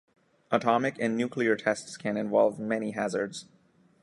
[0.49, 3.45] Atomic and nuclear tests can involve many hazards.